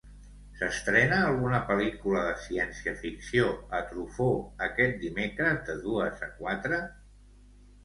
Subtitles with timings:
[0.59, 3.51] S'estrena alguna pel·lícula de ciència-ficció
[3.81, 6.83] a Truffaut aquest dimecres de dues a quatre?